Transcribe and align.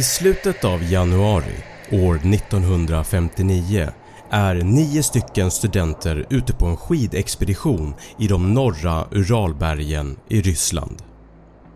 I 0.00 0.02
slutet 0.02 0.64
av 0.64 0.92
januari 0.92 1.56
år 1.90 2.14
1959 2.16 3.88
är 4.30 4.54
nio 4.54 5.02
stycken 5.02 5.50
studenter 5.50 6.26
ute 6.30 6.52
på 6.52 6.66
en 6.66 6.76
skidexpedition 6.76 7.94
i 8.18 8.28
de 8.28 8.54
norra 8.54 9.04
Uralbergen 9.10 10.16
i 10.28 10.40
Ryssland. 10.40 11.02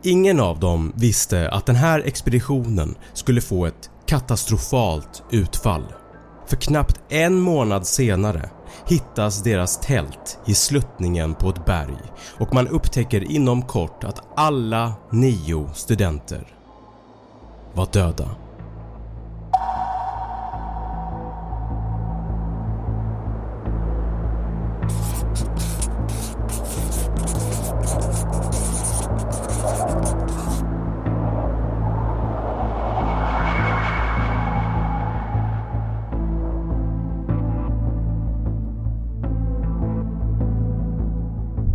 Ingen 0.03 0.41
av 0.41 0.61
dem 0.61 0.93
visste 0.97 1.51
att 1.51 1.67
den 1.67 1.77
här 1.77 2.03
expeditionen 2.07 2.95
skulle 3.13 3.41
få 3.41 3.67
ett 3.67 3.91
katastrofalt 4.07 5.23
utfall. 5.31 5.85
För 6.47 6.57
knappt 6.57 7.01
en 7.09 7.41
månad 7.41 7.87
senare 7.87 8.51
hittas 8.89 9.43
deras 9.43 9.81
tält 9.81 10.39
i 10.47 10.55
sluttningen 10.55 11.35
på 11.35 11.49
ett 11.49 11.67
berg 11.67 12.13
och 12.39 12.55
man 12.55 12.69
upptäcker 12.69 13.31
inom 13.33 13.63
kort 13.63 14.05
att 14.05 14.23
alla 14.37 14.93
nio 15.11 15.69
studenter 15.75 16.55
var 17.75 17.89
döda. 17.93 18.31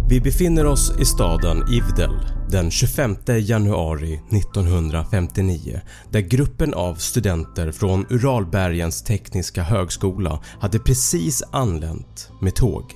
Vi 0.10 0.22
befinner 0.22 0.66
oss 0.66 1.00
i 1.00 1.06
staden 1.06 1.64
Ivdel 1.70 2.39
den 2.50 2.72
25 2.72 3.16
januari 3.28 4.22
1959 4.32 5.82
där 6.12 6.20
gruppen 6.20 6.74
av 6.74 6.96
studenter 6.96 7.72
från 7.72 8.06
Uralbergens 8.10 9.04
tekniska 9.04 9.64
högskola 9.64 10.40
hade 10.60 10.80
precis 10.80 11.44
anlänt 11.52 12.32
med 12.42 12.56
tåg. 12.56 12.94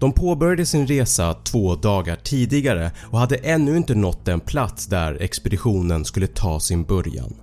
De 0.00 0.12
påbörjade 0.12 0.66
sin 0.66 0.86
resa 0.86 1.34
två 1.34 1.74
dagar 1.74 2.16
tidigare 2.16 2.90
och 3.10 3.18
hade 3.18 3.36
ännu 3.36 3.76
inte 3.76 3.94
nått 3.94 4.24
den 4.24 4.40
plats 4.40 4.86
där 4.86 5.22
expeditionen 5.22 6.04
skulle 6.04 6.26
ta 6.26 6.60
sin 6.60 6.84
början. 6.84 7.34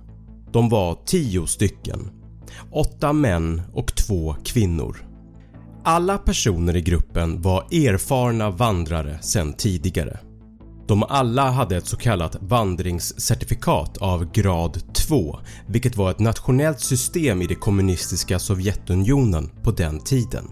De 0.52 0.68
var 0.68 0.98
10 1.06 1.46
stycken, 1.46 2.10
8 2.70 3.12
män 3.12 3.62
och 3.72 3.94
2 3.94 4.36
kvinnor. 4.44 4.96
Alla 5.84 6.18
personer 6.18 6.76
i 6.76 6.80
gruppen 6.80 7.42
var 7.42 7.62
erfarna 7.62 8.50
vandrare 8.50 9.18
sedan 9.22 9.52
tidigare. 9.52 10.18
De 10.88 11.02
alla 11.02 11.50
hade 11.50 11.76
ett 11.76 11.86
så 11.86 11.96
kallat 11.96 12.36
vandringscertifikat 12.40 13.98
av 13.98 14.32
grad 14.32 14.94
2 14.94 15.38
vilket 15.66 15.96
var 15.96 16.10
ett 16.10 16.18
nationellt 16.18 16.80
system 16.80 17.42
i 17.42 17.46
det 17.46 17.54
kommunistiska 17.54 18.38
Sovjetunionen 18.38 19.50
på 19.62 19.70
den 19.70 20.00
tiden. 20.00 20.50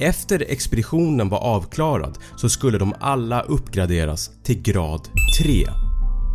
Efter 0.00 0.44
expeditionen 0.48 1.28
var 1.28 1.38
avklarad 1.38 2.18
så 2.36 2.48
skulle 2.48 2.78
de 2.78 2.94
alla 3.00 3.40
uppgraderas 3.40 4.30
till 4.42 4.62
grad 4.62 5.08
3, 5.38 5.66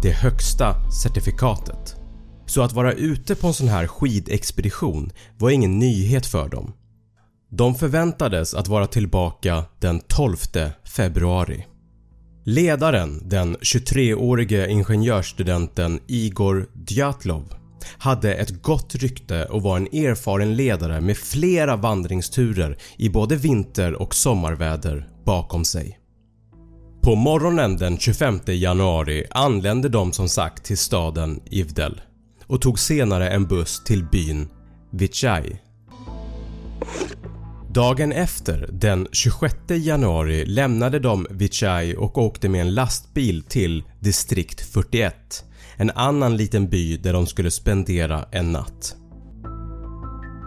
det 0.03 0.11
högsta 0.11 0.91
certifikatet. 1.03 1.95
Så 2.45 2.61
att 2.61 2.73
vara 2.73 2.93
ute 2.93 3.35
på 3.35 3.47
en 3.47 3.53
sån 3.53 3.67
här 3.67 3.87
skidexpedition 3.87 5.11
var 5.37 5.49
ingen 5.49 5.79
nyhet 5.79 6.25
för 6.25 6.49
dem. 6.49 6.73
De 7.49 7.75
förväntades 7.75 8.53
att 8.53 8.67
vara 8.67 8.87
tillbaka 8.87 9.63
den 9.79 9.99
12 10.07 10.35
februari. 10.95 11.65
Ledaren, 12.45 13.29
den 13.29 13.57
23-årige 13.57 14.67
ingenjörsstudenten 14.67 15.99
Igor 16.07 16.67
Djatlov 16.87 17.53
hade 17.97 18.33
ett 18.33 18.61
gott 18.61 18.95
rykte 18.95 19.45
och 19.45 19.61
var 19.61 19.77
en 19.77 19.87
erfaren 19.87 20.55
ledare 20.55 21.01
med 21.01 21.17
flera 21.17 21.75
vandringsturer 21.75 22.77
i 22.97 23.09
både 23.09 23.35
vinter 23.35 23.93
och 23.93 24.15
sommarväder 24.15 25.09
bakom 25.25 25.65
sig. 25.65 25.99
På 27.01 27.15
morgonen 27.15 27.77
den 27.77 27.97
25 27.97 28.39
januari 28.45 29.25
anlände 29.31 29.89
de 29.89 30.11
som 30.11 30.29
sagt 30.29 30.63
till 30.63 30.77
staden 30.77 31.41
Ivdel 31.45 32.01
och 32.47 32.61
tog 32.61 32.79
senare 32.79 33.29
en 33.29 33.47
buss 33.47 33.83
till 33.83 34.03
byn 34.03 34.47
Vichai 34.91 35.59
Dagen 37.73 38.11
efter, 38.11 38.69
den 38.71 39.07
26 39.11 39.55
januari 39.69 40.45
lämnade 40.45 40.99
de 40.99 41.27
Vichai 41.29 41.95
och 41.95 42.17
åkte 42.17 42.49
med 42.49 42.61
en 42.61 42.73
lastbil 42.73 43.43
till 43.43 43.83
distrikt 43.99 44.61
41, 44.61 45.45
en 45.75 45.89
annan 45.89 46.37
liten 46.37 46.69
by 46.69 46.97
där 46.97 47.13
de 47.13 47.27
skulle 47.27 47.51
spendera 47.51 48.25
en 48.31 48.51
natt. 48.51 48.95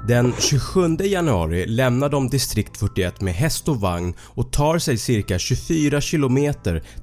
Den 0.08 0.32
27 0.38 0.96
januari 1.00 1.66
lämnar 1.66 2.08
de 2.08 2.28
distrikt 2.28 2.76
41 2.76 3.20
med 3.20 3.34
häst 3.34 3.68
och 3.68 3.80
vagn 3.80 4.14
och 4.20 4.52
tar 4.52 4.78
sig 4.78 4.98
cirka 4.98 5.38
24 5.38 6.00
km 6.00 6.54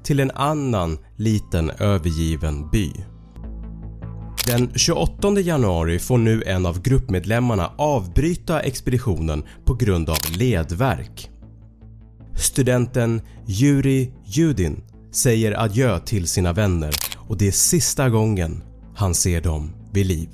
till 0.04 0.20
en 0.20 0.30
annan 0.30 0.98
liten 1.16 1.70
övergiven 1.70 2.70
by. 2.70 2.92
Den 4.46 4.70
28 4.74 5.40
januari 5.40 5.98
får 5.98 6.18
nu 6.18 6.42
en 6.46 6.66
av 6.66 6.82
gruppmedlemmarna 6.82 7.70
avbryta 7.76 8.60
expeditionen 8.60 9.44
på 9.64 9.74
grund 9.74 10.10
av 10.10 10.18
ledvärk. 10.38 11.30
Studenten 12.36 13.22
Yuri 13.48 14.12
Judin 14.24 14.82
säger 15.12 15.60
adjö 15.62 15.98
till 15.98 16.26
sina 16.26 16.52
vänner 16.52 16.94
och 17.16 17.38
det 17.38 17.46
är 17.46 17.52
sista 17.52 18.08
gången 18.08 18.62
han 18.96 19.14
ser 19.14 19.40
dem 19.40 19.70
vid 19.92 20.06
liv. 20.06 20.28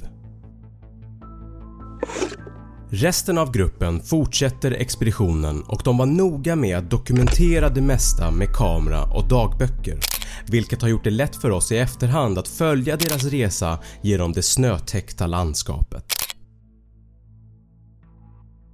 Resten 2.92 3.38
av 3.38 3.52
gruppen 3.52 4.02
fortsätter 4.02 4.70
expeditionen 4.70 5.62
och 5.62 5.82
de 5.84 5.98
var 5.98 6.06
noga 6.06 6.56
med 6.56 6.78
att 6.78 6.90
dokumentera 6.90 7.68
det 7.68 7.82
mesta 7.82 8.30
med 8.30 8.52
kamera 8.52 9.02
och 9.02 9.28
dagböcker 9.28 9.98
vilket 10.46 10.82
har 10.82 10.88
gjort 10.88 11.04
det 11.04 11.10
lätt 11.10 11.36
för 11.36 11.50
oss 11.50 11.72
i 11.72 11.78
efterhand 11.78 12.38
att 12.38 12.48
följa 12.48 12.96
deras 12.96 13.24
resa 13.24 13.78
genom 14.02 14.32
det 14.32 14.42
snötäckta 14.42 15.26
landskapet. 15.26 16.04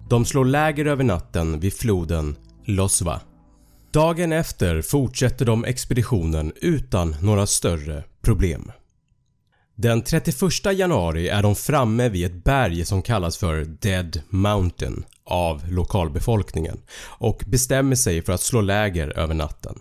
De 0.08 0.24
slår 0.24 0.44
läger 0.44 0.86
över 0.86 1.04
natten 1.04 1.60
vid 1.60 1.74
floden 1.74 2.36
Losva. 2.64 3.20
Dagen 3.92 4.32
efter 4.32 4.82
fortsätter 4.82 5.44
de 5.44 5.64
expeditionen 5.64 6.52
utan 6.56 7.16
några 7.20 7.46
större 7.46 8.04
problem. 8.22 8.72
Den 9.78 10.02
31 10.02 10.42
januari 10.78 11.28
är 11.28 11.42
de 11.42 11.54
framme 11.54 12.08
vid 12.08 12.26
ett 12.26 12.44
berg 12.44 12.84
som 12.84 13.02
kallas 13.02 13.36
för 13.36 13.64
Dead 13.64 14.22
Mountain 14.28 15.04
av 15.24 15.62
lokalbefolkningen 15.68 16.80
och 17.18 17.42
bestämmer 17.46 17.96
sig 17.96 18.22
för 18.22 18.32
att 18.32 18.40
slå 18.40 18.60
läger 18.60 19.18
över 19.18 19.34
natten. 19.34 19.78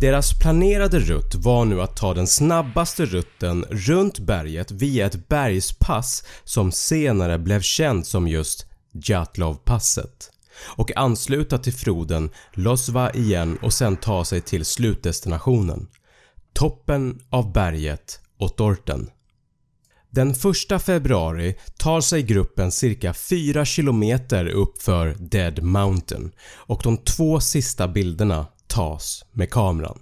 Deras 0.00 0.38
planerade 0.38 0.98
rutt 0.98 1.34
var 1.34 1.64
nu 1.64 1.82
att 1.82 1.96
ta 1.96 2.14
den 2.14 2.26
snabbaste 2.26 3.04
rutten 3.04 3.64
runt 3.70 4.18
berget 4.18 4.70
via 4.70 5.06
ett 5.06 5.28
bergspass 5.28 6.24
som 6.44 6.72
senare 6.72 7.38
blev 7.38 7.60
känt 7.60 8.06
som 8.06 8.28
just 8.28 8.66
Jatlovpasset 8.92 10.30
och 10.76 10.96
ansluta 10.96 11.58
till 11.58 11.72
floden 11.72 12.30
Losva 12.52 13.10
igen 13.10 13.58
och 13.62 13.72
sen 13.72 13.96
ta 13.96 14.24
sig 14.24 14.40
till 14.40 14.64
slutdestinationen, 14.64 15.86
toppen 16.52 17.22
av 17.30 17.52
berget 17.52 18.20
Otorten. 18.38 19.10
Den 20.10 20.30
1 20.30 20.82
februari 20.82 21.56
tar 21.78 22.00
sig 22.00 22.22
gruppen 22.22 22.72
cirka 22.72 23.14
4 23.14 23.64
km 23.64 24.02
upp 24.52 24.82
för 24.82 25.16
Dead 25.18 25.62
Mountain 25.62 26.32
och 26.54 26.80
de 26.84 26.96
två 26.96 27.40
sista 27.40 27.88
bilderna 27.88 28.46
tas 28.70 29.24
med 29.32 29.50
kameran. 29.50 29.98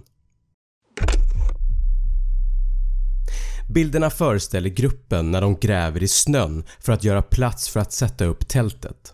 Bilderna 3.69 4.09
föreställer 4.09 4.69
gruppen 4.69 5.31
när 5.31 5.41
de 5.41 5.55
gräver 5.55 6.03
i 6.03 6.07
snön 6.07 6.63
för 6.79 6.93
att 6.93 7.03
göra 7.03 7.21
plats 7.21 7.69
för 7.69 7.79
att 7.79 7.93
sätta 7.93 8.25
upp 8.25 8.47
tältet. 8.47 9.13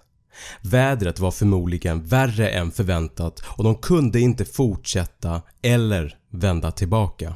Vädret 0.62 1.19
var 1.19 1.31
förmodligen 1.31 2.04
värre 2.04 2.50
än 2.50 2.72
förväntat 2.72 3.44
och 3.57 3.63
de 3.63 3.75
kunde 3.75 4.19
inte 4.19 4.46
fortsätta 4.46 5.42
eller 5.62 6.18
vända 6.31 6.72
tillbaka. 6.72 7.36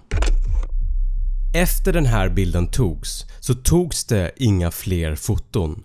Efter 1.55 1.93
den 1.93 2.05
här 2.05 2.29
bilden 2.29 2.71
togs 2.71 3.25
så 3.39 3.53
togs 3.53 4.05
det 4.05 4.31
inga 4.35 4.71
fler 4.71 5.15
foton. 5.15 5.83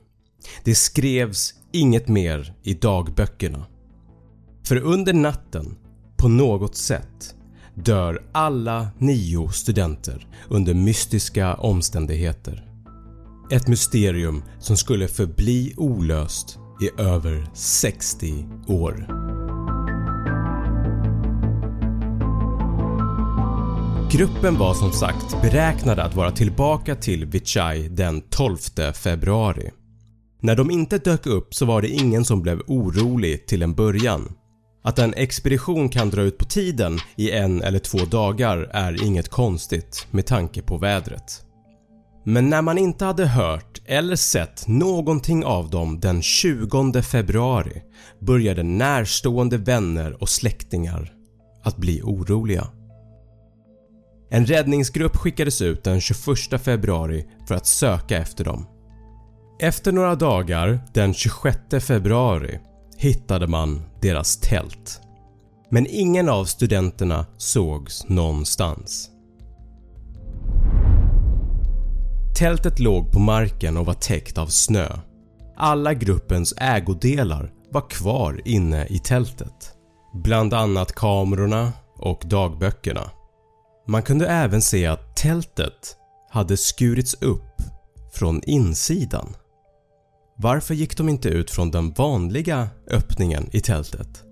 Det 0.64 0.74
skrevs 0.74 1.54
inget 1.72 2.08
mer 2.08 2.54
i 2.62 2.74
dagböckerna. 2.74 3.66
För 4.64 4.76
under 4.76 5.12
natten 5.12 5.76
på 6.16 6.28
något 6.28 6.76
sätt 6.76 7.34
dör 7.74 8.22
alla 8.32 8.88
nio 8.98 9.48
studenter 9.48 10.26
under 10.48 10.74
mystiska 10.74 11.54
omständigheter. 11.54 12.64
Ett 13.50 13.68
mysterium 13.68 14.42
som 14.60 14.76
skulle 14.76 15.08
förbli 15.08 15.74
olöst 15.76 16.58
i 16.82 17.02
över 17.02 17.50
60 17.54 18.46
år. 18.66 19.06
Gruppen 24.10 24.58
var 24.58 24.74
som 24.74 24.92
sagt 24.92 25.42
beräknade 25.42 26.02
att 26.02 26.14
vara 26.14 26.30
tillbaka 26.30 26.94
till 26.94 27.24
Vichai 27.24 27.88
den 27.88 28.20
12 28.20 28.56
februari. 28.94 29.70
När 30.40 30.56
de 30.56 30.70
inte 30.70 30.98
dök 30.98 31.26
upp 31.26 31.54
så 31.54 31.66
var 31.66 31.82
det 31.82 31.88
ingen 31.88 32.24
som 32.24 32.42
blev 32.42 32.60
orolig 32.66 33.46
till 33.46 33.62
en 33.62 33.74
början. 33.74 34.32
Att 34.84 34.98
en 34.98 35.14
expedition 35.14 35.88
kan 35.88 36.10
dra 36.10 36.22
ut 36.22 36.38
på 36.38 36.44
tiden 36.44 36.98
i 37.16 37.30
en 37.30 37.62
eller 37.62 37.78
två 37.78 37.98
dagar 37.98 38.58
är 38.72 39.04
inget 39.04 39.28
konstigt 39.28 40.06
med 40.10 40.26
tanke 40.26 40.62
på 40.62 40.78
vädret. 40.78 41.44
Men 42.24 42.50
när 42.50 42.62
man 42.62 42.78
inte 42.78 43.04
hade 43.04 43.26
hört 43.26 43.82
eller 43.86 44.16
sett 44.16 44.68
någonting 44.68 45.44
av 45.44 45.70
dem 45.70 46.00
den 46.00 46.22
20 46.22 47.02
februari 47.02 47.82
började 48.20 48.62
närstående 48.62 49.58
vänner 49.58 50.22
och 50.22 50.28
släktingar 50.28 51.12
att 51.62 51.76
bli 51.76 52.02
oroliga. 52.02 52.66
En 54.30 54.46
räddningsgrupp 54.46 55.16
skickades 55.16 55.62
ut 55.62 55.84
den 55.84 56.00
21 56.00 56.16
februari 56.62 57.24
för 57.48 57.54
att 57.54 57.66
söka 57.66 58.18
efter 58.18 58.44
dem. 58.44 58.66
Efter 59.60 59.92
några 59.92 60.14
dagar 60.14 60.80
den 60.94 61.14
26 61.14 61.58
februari 61.80 62.58
hittade 62.96 63.46
man 63.46 63.82
deras 64.00 64.36
tält. 64.36 65.00
Men 65.70 65.86
ingen 65.90 66.28
av 66.28 66.44
studenterna 66.44 67.26
sågs 67.36 68.08
någonstans. 68.08 69.10
Tältet 72.38 72.80
låg 72.80 73.12
på 73.12 73.20
marken 73.20 73.76
och 73.76 73.86
var 73.86 73.94
täckt 73.94 74.38
av 74.38 74.46
snö. 74.46 74.88
Alla 75.56 75.94
gruppens 75.94 76.54
ägodelar 76.56 77.52
var 77.70 77.90
kvar 77.90 78.40
inne 78.44 78.86
i 78.86 78.98
tältet. 78.98 79.72
Bland 80.14 80.54
annat 80.54 80.92
kamerorna 80.92 81.72
och 81.96 82.22
dagböckerna. 82.24 83.10
Man 83.86 84.02
kunde 84.02 84.26
även 84.26 84.62
se 84.62 84.86
att 84.86 85.16
tältet 85.16 85.96
hade 86.30 86.56
skurits 86.56 87.14
upp 87.14 87.62
från 88.12 88.42
insidan. 88.42 89.34
Varför 90.36 90.74
gick 90.74 90.96
de 90.96 91.08
inte 91.08 91.28
ut 91.28 91.50
från 91.50 91.70
den 91.70 91.90
vanliga 91.90 92.68
öppningen 92.90 93.48
i 93.52 93.60
tältet? 93.60 94.22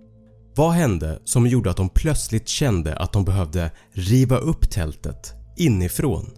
Vad 0.55 0.73
hände 0.73 1.19
som 1.25 1.47
gjorde 1.47 1.71
att 1.71 1.77
de 1.77 1.89
plötsligt 1.89 2.49
kände 2.49 2.97
att 2.97 3.13
de 3.13 3.25
behövde 3.25 3.71
riva 3.93 4.37
upp 4.37 4.71
tältet 4.71 5.35
inifrån 5.57 6.31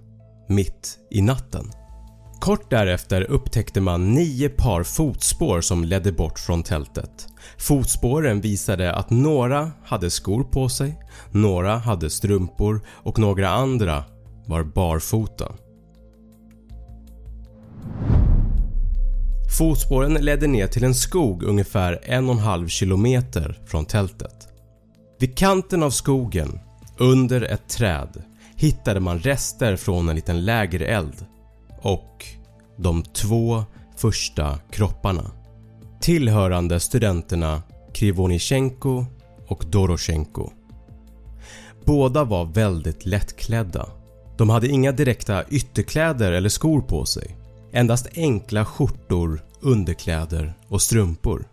mitt 0.49 0.99
i 1.11 1.23
natten? 1.23 1.73
Kort 2.41 2.71
därefter 2.71 3.23
upptäckte 3.23 3.81
man 3.81 4.15
nio 4.15 4.49
par 4.49 4.83
fotspår 4.83 5.61
som 5.61 5.85
ledde 5.85 6.13
bort 6.13 6.39
från 6.39 6.63
tältet. 6.63 7.27
Fotspåren 7.59 8.41
visade 8.41 8.95
att 8.95 9.11
några 9.11 9.71
hade 9.85 10.11
skor 10.11 10.45
på 10.45 10.69
sig, 10.69 10.99
några 11.31 11.77
hade 11.77 12.11
strumpor 12.11 12.81
och 12.89 13.19
några 13.19 13.49
andra 13.49 14.05
var 14.47 14.63
barfota. 14.63 15.53
Fotspåren 19.59 20.15
ledde 20.15 20.47
ner 20.47 20.67
till 20.67 20.85
en 20.85 20.95
skog 20.95 21.43
ungefär 21.43 22.01
en 22.03 22.29
och 22.29 22.35
en 22.35 22.41
halv 22.41 22.69
kilometer 22.69 23.59
från 23.67 23.85
tältet. 23.85 24.49
Vid 25.19 25.37
kanten 25.37 25.83
av 25.83 25.91
skogen, 25.91 26.61
under 26.99 27.43
ett 27.43 27.69
träd, 27.69 28.23
hittade 28.57 29.01
man 29.01 29.19
rester 29.19 29.77
från 29.77 30.09
en 30.09 30.17
liten 30.17 30.45
lägereld 30.45 31.27
och 31.83 32.27
de 32.77 33.03
två 33.03 33.65
första 33.97 34.59
kropparna 34.71 35.31
tillhörande 36.05 36.81
studenterna 36.81 37.63
Krivonichenko 37.93 39.05
och 39.49 39.65
Doroshenko. 39.71 40.51
Båda 41.85 42.25
var 42.25 42.45
väldigt 42.45 43.07
lättklädda. 43.07 43.89
De 44.39 44.51
hade 44.51 44.69
inga 44.69 44.93
direkta 44.93 45.45
ytterkläder 45.49 46.33
eller 46.33 46.49
skor 46.49 46.81
på 46.81 47.07
sig. 47.07 47.37
Endast 47.75 48.07
enkla 48.15 48.65
skjortor, 48.65 49.45
underkläder 49.61 50.55
och 50.69 50.83
strumpor. 50.83 51.49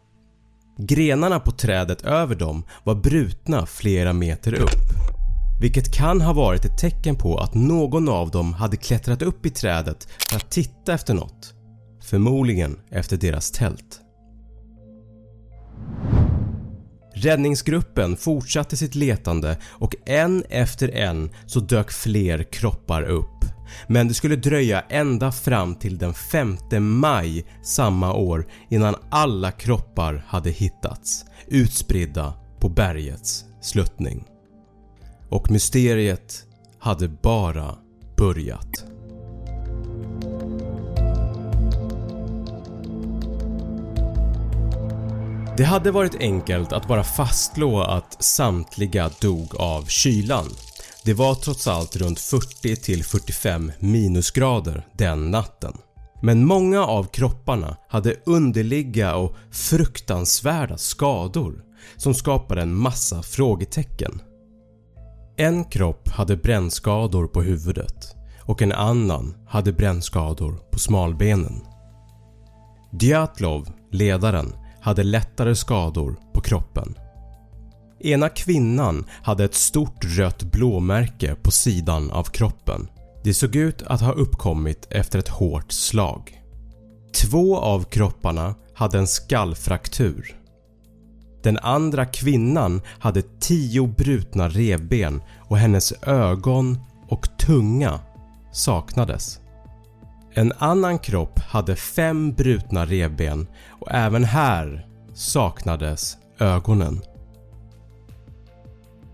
Grenarna 0.78 1.40
på 1.40 1.52
trädet 1.52 2.02
över 2.02 2.36
dem 2.36 2.64
var 2.84 2.96
brutna 2.96 3.66
flera 3.66 4.14
meter 4.14 4.54
upp 4.54 5.02
vilket 5.62 5.94
kan 5.94 6.22
ha 6.22 6.34
varit 6.34 6.66
ett 6.66 6.78
tecken 6.78 7.16
på 7.16 7.38
att 7.38 7.54
någon 7.54 8.10
av 8.10 8.32
dem 8.32 8.54
hade 8.54 8.78
klättrat 8.78 9.22
upp 9.22 9.46
i 9.46 9.50
trädet 9.50 10.08
för 10.30 10.36
att 10.36 10.52
titta 10.52 10.94
efter 10.94 11.14
något. 11.14 11.54
Förmodligen 12.04 12.80
efter 12.90 13.18
deras 13.18 13.52
tält. 13.52 14.02
Räddningsgruppen 17.14 18.18
fortsatte 18.18 18.78
sitt 18.78 18.96
letande 18.96 19.58
och 19.64 19.96
en 20.06 20.44
efter 20.50 20.90
en 20.90 21.30
så 21.46 21.60
dök 21.60 21.92
fler 21.92 22.44
kroppar 22.44 23.04
upp. 23.04 23.41
Men 23.88 24.08
det 24.08 24.14
skulle 24.14 24.36
dröja 24.36 24.82
ända 24.82 25.32
fram 25.32 25.76
till 25.76 25.98
den 25.98 26.14
5 26.14 26.58
maj 26.80 27.46
samma 27.64 28.14
år 28.14 28.48
innan 28.70 28.96
alla 29.10 29.52
kroppar 29.52 30.26
hade 30.28 30.50
hittats 30.50 31.26
utspridda 31.48 32.34
på 32.60 32.70
bergets 32.70 33.46
sluttning 33.62 34.24
och 35.30 35.52
mysteriet 35.52 36.44
hade 36.80 37.08
bara 37.08 37.76
börjat. 38.18 38.86
Det 45.58 45.64
hade 45.64 45.92
varit 45.92 46.16
enkelt 46.20 46.74
att 46.74 46.88
bara 46.88 47.04
fastslå 47.04 47.82
att 47.82 48.24
samtliga 48.24 49.10
dog 49.22 49.56
av 49.56 49.86
kylan. 49.86 50.46
Det 51.04 51.14
var 51.14 51.36
trots 51.36 51.68
allt 51.68 51.96
runt 51.96 52.20
40 52.20 53.04
45 53.04 53.72
minusgrader 53.80 54.88
den 54.98 55.32
natten. 55.32 55.78
Men 56.22 56.46
många 56.46 56.86
av 56.86 57.04
kropparna 57.04 57.78
hade 57.90 58.16
underliga 58.26 59.16
och 59.16 59.36
fruktansvärda 59.52 60.78
skador 60.78 61.64
som 61.98 62.14
skapade 62.14 62.62
en 62.62 62.76
massa 62.76 63.24
frågetecken. 63.24 64.22
En 65.38 65.64
kropp 65.66 66.10
hade 66.10 66.38
brännskador 66.38 67.28
på 67.28 67.42
huvudet 67.42 68.16
och 68.42 68.62
en 68.62 68.72
annan 68.72 69.36
hade 69.48 69.74
brännskador 69.74 70.60
på 70.72 70.80
smalbenen. 70.80 71.62
Djatlov, 73.00 73.70
ledaren, 73.92 74.54
hade 74.82 75.04
lättare 75.04 75.56
skador 75.56 76.16
på 76.34 76.42
kroppen. 76.42 76.96
Ena 78.04 78.30
kvinnan 78.30 79.06
hade 79.24 79.44
ett 79.44 79.56
stort 79.56 80.06
rött 80.18 80.44
blåmärke 80.44 81.36
på 81.36 81.52
sidan 81.52 82.12
av 82.12 82.24
kroppen. 82.24 82.90
Det 83.24 83.34
såg 83.34 83.56
ut 83.56 83.82
att 83.82 84.02
ha 84.02 84.12
uppkommit 84.12 84.88
efter 84.90 85.20
ett 85.20 85.30
hårt 85.30 85.72
slag. 85.72 86.42
Två 87.16 87.58
av 87.58 87.84
kropparna 87.84 88.56
hade 88.74 88.98
en 88.98 89.08
skallfraktur 89.08 90.42
den 91.44 91.58
andra 91.58 92.06
kvinnan 92.06 92.82
hade 93.00 93.22
10 93.40 93.88
brutna 93.88 94.50
revben 94.50 95.22
och 95.40 95.58
hennes 95.58 95.94
ögon 96.04 96.80
och 97.08 97.38
tunga 97.38 98.00
saknades. 98.52 99.40
En 100.34 100.54
annan 100.58 101.00
kropp 101.00 101.40
hade 101.40 101.76
5 101.76 102.34
brutna 102.34 102.86
revben 102.86 103.48
och 103.70 103.92
även 103.92 104.24
här 104.24 104.88
saknades 105.14 106.18
ögonen. 106.40 107.02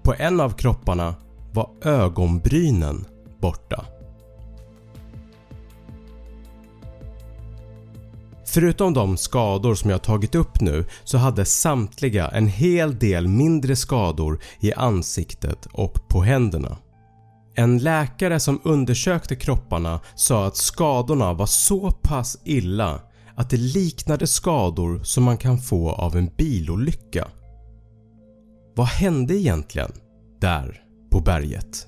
På 0.07 0.15
en 0.17 0.39
av 0.39 0.49
kropparna 0.49 1.15
var 1.53 1.69
ögonbrynen 1.81 3.05
borta. 3.41 3.85
Förutom 8.45 8.93
de 8.93 9.17
skador 9.17 9.75
som 9.75 9.89
jag 9.89 10.03
tagit 10.03 10.35
upp 10.35 10.61
nu 10.61 10.85
så 11.03 11.17
hade 11.17 11.45
samtliga 11.45 12.27
en 12.27 12.47
hel 12.47 12.99
del 12.99 13.27
mindre 13.27 13.75
skador 13.75 14.39
i 14.59 14.73
ansiktet 14.73 15.65
och 15.71 16.09
på 16.09 16.21
händerna. 16.21 16.77
En 17.55 17.77
läkare 17.77 18.39
som 18.39 18.61
undersökte 18.63 19.35
kropparna 19.35 19.99
sa 20.15 20.47
att 20.47 20.57
skadorna 20.57 21.33
var 21.33 21.45
så 21.45 21.91
pass 21.91 22.37
illa 22.43 22.99
att 23.35 23.49
det 23.49 23.57
liknade 23.57 24.27
skador 24.27 25.03
som 25.03 25.23
man 25.23 25.37
kan 25.37 25.57
få 25.57 25.91
av 25.91 26.15
en 26.15 26.31
bilolycka. 26.37 27.27
Vad 28.77 28.87
hände 28.87 29.35
egentligen 29.35 29.91
där 30.39 30.81
på 31.09 31.19
berget? 31.19 31.87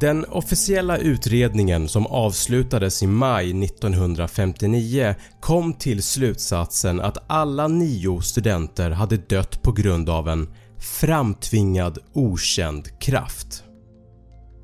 Den 0.00 0.24
officiella 0.24 0.98
utredningen 0.98 1.88
som 1.88 2.06
avslutades 2.06 3.02
i 3.02 3.06
maj 3.06 3.64
1959 3.64 5.14
kom 5.40 5.74
till 5.74 6.02
slutsatsen 6.02 7.00
att 7.00 7.18
alla 7.26 7.68
nio 7.68 8.20
studenter 8.20 8.90
hade 8.90 9.16
dött 9.16 9.62
på 9.62 9.72
grund 9.72 10.08
av 10.08 10.28
en 10.28 10.48
framtvingad 10.78 11.98
okänd 12.12 13.00
kraft. 13.00 13.64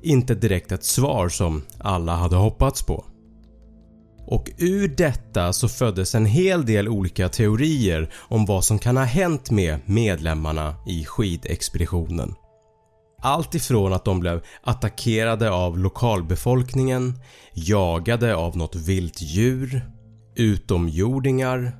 Inte 0.03 0.35
direkt 0.35 0.71
ett 0.71 0.83
svar 0.83 1.29
som 1.29 1.61
alla 1.79 2.15
hade 2.15 2.35
hoppats 2.35 2.83
på 2.83 3.05
och 4.25 4.49
ur 4.57 4.87
detta 4.87 5.53
så 5.53 5.67
föddes 5.67 6.15
en 6.15 6.25
hel 6.25 6.65
del 6.65 6.89
olika 6.89 7.29
teorier 7.29 8.09
om 8.17 8.45
vad 8.45 8.65
som 8.65 8.79
kan 8.79 8.97
ha 8.97 9.03
hänt 9.03 9.51
med 9.51 9.79
medlemmarna 9.85 10.75
i 10.87 11.05
skidexpeditionen. 11.05 12.35
Allt 13.21 13.55
ifrån 13.55 13.93
att 13.93 14.05
de 14.05 14.19
blev 14.19 14.41
attackerade 14.63 15.51
av 15.51 15.77
lokalbefolkningen, 15.77 17.19
jagade 17.53 18.35
av 18.35 18.57
något 18.57 18.75
vilt 18.75 19.21
djur, 19.21 19.89
utomjordingar, 20.35 21.77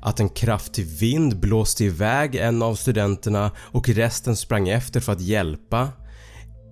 att 0.00 0.20
en 0.20 0.28
kraftig 0.28 0.86
vind 0.86 1.40
blåste 1.40 1.84
iväg 1.84 2.34
en 2.34 2.62
av 2.62 2.74
studenterna 2.74 3.50
och 3.58 3.88
resten 3.88 4.36
sprang 4.36 4.68
efter 4.68 5.00
för 5.00 5.12
att 5.12 5.20
hjälpa 5.20 5.88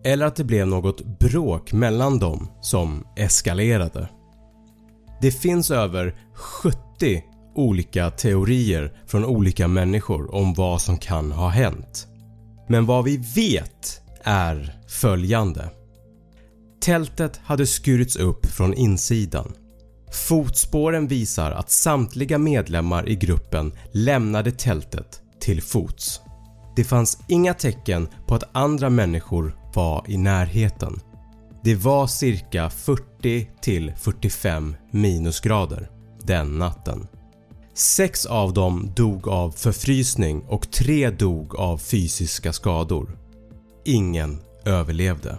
eller 0.05 0.27
att 0.27 0.37
det 0.37 0.45
blev 0.45 0.67
något 0.67 1.19
bråk 1.19 1.73
mellan 1.73 2.19
dem 2.19 2.51
som 2.61 3.07
eskalerade. 3.17 4.09
Det 5.23 5.31
finns 5.31 5.71
över 5.71 6.15
70 6.35 7.23
olika 7.55 8.11
teorier 8.11 8.93
från 9.07 9.25
olika 9.25 9.69
människor 9.69 10.35
om 10.35 10.55
vad 10.55 10.83
som 10.83 10.99
kan 10.99 11.33
ha 11.33 11.49
hänt. 11.49 12.07
Men 12.69 12.87
vad 12.87 13.05
vi 13.05 13.17
vet 13.17 14.01
är 14.25 14.81
följande. 14.89 15.71
Tältet 16.81 17.41
hade 17.45 17.67
skurits 17.67 18.17
upp 18.17 18.47
från 18.47 18.75
insidan. 18.75 19.53
Fotspåren 20.29 21.09
visar 21.09 21.51
att 21.51 21.71
samtliga 21.71 22.39
medlemmar 22.39 23.09
i 23.09 23.17
gruppen 23.17 23.73
lämnade 23.93 24.53
tältet 24.53 25.21
till 25.41 25.63
fots. 25.63 26.21
Det 26.77 26.85
fanns 26.85 27.19
inga 27.29 27.55
tecken 27.55 28.09
på 28.27 28.35
att 28.35 28.57
andra 28.57 28.91
människor 28.91 29.57
var 29.75 30.05
i 30.09 30.17
närheten. 30.17 31.01
Det 31.65 31.75
var 31.75 32.07
cirka 32.07 32.71
40 32.71 33.95
45 33.97 34.77
minusgrader 34.91 35.91
den 36.23 36.59
natten. 36.59 37.07
Sex 37.75 38.27
av 38.27 38.53
dem 38.53 38.93
dog 38.97 39.29
av 39.29 39.51
förfrysning 39.51 40.43
och 40.49 40.71
tre 40.71 41.11
dog 41.11 41.57
av 41.57 41.79
fysiska 41.79 42.53
skador. 42.53 43.19
Ingen 43.85 44.39
överlevde. 44.65 45.37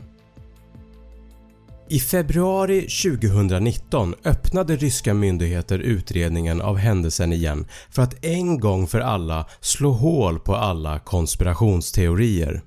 I 1.89 1.99
februari 1.99 2.81
2019 2.81 4.15
öppnade 4.25 4.75
ryska 4.75 5.13
myndigheter 5.13 5.79
utredningen 5.79 6.61
av 6.61 6.77
händelsen 6.77 7.33
igen 7.33 7.67
för 7.89 8.01
att 8.01 8.25
en 8.25 8.59
gång 8.59 8.87
för 8.87 8.99
alla 8.99 9.45
slå 9.61 9.91
hål 9.91 10.39
på 10.39 10.55
alla 10.55 10.99
konspirationsteorier. 10.99 12.61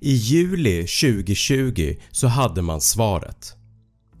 I 0.00 0.12
juli 0.12 0.80
2020 0.80 1.96
så 2.10 2.26
hade 2.26 2.62
man 2.62 2.80
svaret. 2.80 3.54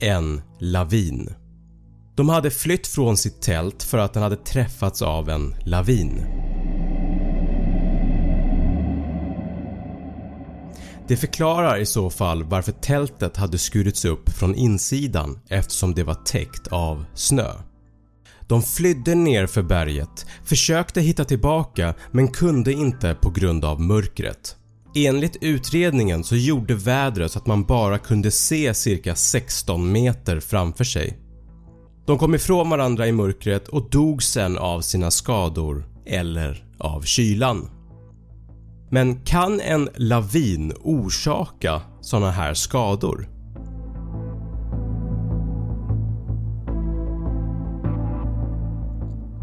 En 0.00 0.42
lavin. 0.58 1.34
De 2.16 2.28
hade 2.28 2.50
flytt 2.50 2.86
från 2.86 3.16
sitt 3.16 3.42
tält 3.42 3.82
för 3.82 3.98
att 3.98 4.14
den 4.14 4.22
hade 4.22 4.36
träffats 4.36 5.02
av 5.02 5.28
en 5.28 5.54
lavin. 5.64 6.24
Det 11.08 11.16
förklarar 11.16 11.78
i 11.78 11.86
så 11.86 12.10
fall 12.10 12.44
varför 12.44 12.72
tältet 12.72 13.36
hade 13.36 13.58
skurits 13.58 14.04
upp 14.04 14.30
från 14.30 14.54
insidan 14.54 15.38
eftersom 15.48 15.94
det 15.94 16.04
var 16.04 16.14
täckt 16.14 16.66
av 16.66 17.04
snö. 17.14 17.52
De 18.48 18.62
flydde 18.62 19.14
ner 19.14 19.46
för 19.46 19.62
berget, 19.62 20.26
försökte 20.44 21.00
hitta 21.00 21.24
tillbaka 21.24 21.94
men 22.12 22.28
kunde 22.28 22.72
inte 22.72 23.14
på 23.14 23.30
grund 23.30 23.64
av 23.64 23.80
mörkret. 23.80 24.56
Enligt 25.06 25.36
utredningen 25.40 26.24
så 26.24 26.36
gjorde 26.36 26.74
vädret 26.74 27.32
så 27.32 27.38
att 27.38 27.46
man 27.46 27.64
bara 27.64 27.98
kunde 27.98 28.30
se 28.30 28.74
cirka 28.74 29.14
16 29.14 29.92
meter 29.92 30.40
framför 30.40 30.84
sig. 30.84 31.18
De 32.06 32.18
kom 32.18 32.34
ifrån 32.34 32.70
varandra 32.70 33.06
i 33.06 33.12
mörkret 33.12 33.68
och 33.68 33.90
dog 33.90 34.22
sen 34.22 34.58
av 34.58 34.80
sina 34.80 35.10
skador 35.10 35.84
eller 36.06 36.64
av 36.78 37.02
kylan. 37.02 37.70
Men 38.90 39.24
kan 39.24 39.60
en 39.60 39.88
lavin 39.96 40.72
orsaka 40.80 41.82
sådana 42.00 42.30
här 42.30 42.54
skador? 42.54 43.37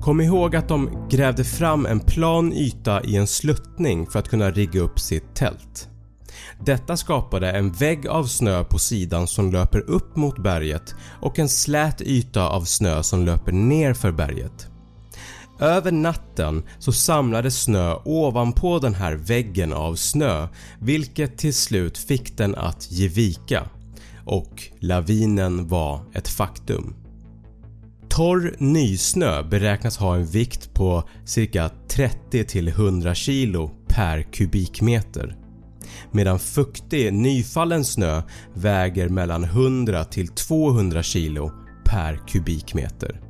Kom 0.05 0.21
ihåg 0.21 0.55
att 0.55 0.67
de 0.67 1.07
grävde 1.09 1.43
fram 1.43 1.85
en 1.85 1.99
plan 1.99 2.53
yta 2.53 3.03
i 3.03 3.15
en 3.15 3.27
sluttning 3.27 4.07
för 4.07 4.19
att 4.19 4.29
kunna 4.29 4.51
rigga 4.51 4.81
upp 4.81 4.99
sitt 4.99 5.35
tält. 5.35 5.89
Detta 6.65 6.97
skapade 6.97 7.51
en 7.51 7.71
vägg 7.71 8.07
av 8.07 8.23
snö 8.23 8.63
på 8.63 8.79
sidan 8.79 9.27
som 9.27 9.51
löper 9.51 9.89
upp 9.89 10.15
mot 10.15 10.43
berget 10.43 10.95
och 11.21 11.39
en 11.39 11.49
slät 11.49 12.01
yta 12.01 12.49
av 12.49 12.61
snö 12.61 13.03
som 13.03 13.25
löper 13.25 13.51
ner 13.51 13.93
för 13.93 14.11
berget. 14.11 14.67
Över 15.59 15.91
natten 15.91 16.63
så 16.79 16.91
samlades 16.91 17.61
snö 17.61 17.95
ovanpå 18.05 18.79
den 18.79 18.93
här 18.93 19.15
väggen 19.15 19.73
av 19.73 19.95
snö 19.95 20.47
vilket 20.79 21.37
till 21.37 21.53
slut 21.53 21.97
fick 21.97 22.37
den 22.37 22.55
att 22.55 22.91
ge 22.91 23.07
vika 23.07 23.69
och 24.25 24.63
lavinen 24.79 25.67
var 25.67 25.99
ett 26.13 26.27
faktum. 26.27 27.04
Torr 28.15 28.55
nysnö 28.57 29.43
beräknas 29.43 29.97
ha 29.97 30.15
en 30.15 30.25
vikt 30.25 30.73
på 30.73 31.03
cirka 31.25 31.69
30-100 31.89 33.13
kg 33.13 33.71
per 33.87 34.21
kubikmeter 34.21 35.35
medan 36.11 36.39
fuktig 36.39 37.13
nyfallen 37.13 37.85
snö 37.85 38.21
väger 38.53 39.09
mellan 39.09 39.45
100-200 39.45 41.03
kg 41.03 41.51
per 41.85 42.27
kubikmeter. 42.27 43.21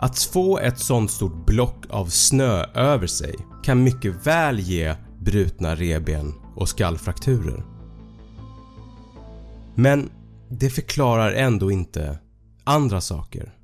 Att 0.00 0.18
få 0.18 0.58
ett 0.58 0.78
sånt 0.78 1.10
stort 1.10 1.46
block 1.46 1.84
av 1.90 2.06
snö 2.06 2.64
över 2.74 3.06
sig 3.06 3.34
kan 3.64 3.82
mycket 3.82 4.26
väl 4.26 4.60
ge 4.60 4.94
brutna 5.20 5.74
reben 5.74 6.34
och 6.56 6.68
skallfrakturer. 6.68 7.64
Men 9.74 10.10
det 10.48 10.70
förklarar 10.70 11.32
ändå 11.32 11.70
inte 11.70 12.18
andra 12.64 13.00
saker. 13.00 13.55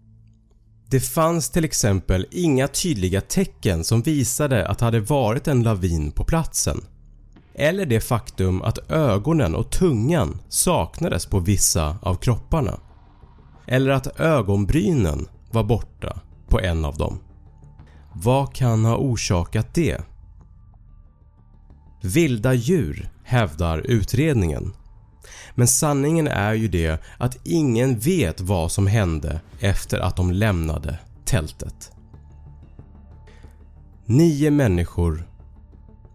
Det 0.92 1.00
fanns 1.00 1.50
till 1.50 1.64
exempel 1.64 2.26
inga 2.30 2.68
tydliga 2.68 3.20
tecken 3.20 3.84
som 3.84 4.02
visade 4.02 4.68
att 4.68 4.78
det 4.78 4.84
hade 4.84 5.00
varit 5.00 5.48
en 5.48 5.62
lavin 5.62 6.10
på 6.10 6.24
platsen. 6.24 6.84
Eller 7.54 7.86
det 7.86 8.00
faktum 8.00 8.62
att 8.62 8.90
ögonen 8.90 9.54
och 9.54 9.70
tungan 9.70 10.40
saknades 10.48 11.26
på 11.26 11.38
vissa 11.38 11.96
av 12.02 12.14
kropparna. 12.14 12.80
Eller 13.66 13.90
att 13.90 14.20
ögonbrynen 14.20 15.28
var 15.50 15.64
borta 15.64 16.20
på 16.48 16.60
en 16.60 16.84
av 16.84 16.96
dem. 16.96 17.20
Vad 18.14 18.54
kan 18.54 18.84
ha 18.84 18.96
orsakat 18.96 19.74
det? 19.74 20.00
Vilda 22.02 22.54
djur 22.54 23.10
hävdar 23.24 23.78
utredningen. 23.78 24.72
Men 25.54 25.68
sanningen 25.68 26.28
är 26.28 26.54
ju 26.54 26.68
det 26.68 27.02
att 27.18 27.38
ingen 27.44 27.98
vet 27.98 28.40
vad 28.40 28.72
som 28.72 28.86
hände 28.86 29.40
efter 29.60 29.98
att 29.98 30.16
de 30.16 30.30
lämnade 30.30 30.98
tältet. 31.24 31.92
9 34.06 34.50
människor, 34.50 35.28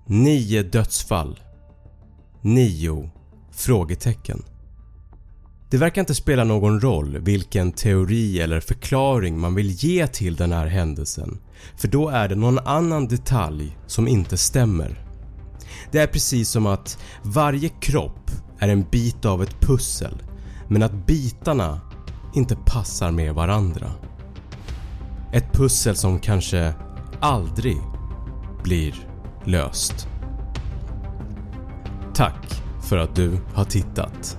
9 0.06 0.63
dödsfall, 0.63 1.39
9 2.41 3.10
frågetecken. 3.51 4.44
Det 5.70 5.77
verkar 5.77 6.01
inte 6.01 6.15
spela 6.15 6.44
någon 6.44 6.82
roll 6.82 7.17
vilken 7.17 7.72
teori 7.72 8.39
eller 8.39 8.60
förklaring 8.60 9.39
man 9.39 9.56
vill 9.56 9.72
ge 9.72 10.08
till 10.08 10.36
den 10.36 10.51
här 10.51 10.67
händelsen 10.67 11.39
för 11.77 11.88
då 11.88 12.10
är 12.10 12.27
det 12.27 12.36
någon 12.36 12.60
annan 12.60 13.08
detalj 13.08 13.77
som 13.88 14.08
inte 14.08 14.38
stämmer. 14.38 15.06
Det 15.91 16.00
är 16.00 16.07
precis 16.07 16.50
som 16.50 16.65
att 16.65 16.98
varje 17.22 17.69
kropp 17.69 18.31
är 18.60 18.67
en 18.69 18.84
bit 18.84 19.25
av 19.25 19.43
ett 19.43 19.60
pussel 19.62 20.22
men 20.67 20.84
att 20.84 21.07
bitarna 21.07 21.79
inte 22.36 22.55
passar 22.65 23.12
med 23.12 23.34
varandra. 23.34 23.91
Ett 25.34 25.53
pussel 25.53 25.96
som 25.96 26.19
kanske 26.19 26.74
aldrig 27.19 27.77
blir 28.63 28.96
löst. 29.46 30.07
Tack 32.13 32.62
för 32.81 32.98
att 32.98 33.15
du 33.15 33.38
har 33.53 33.63
tittat 33.63 34.38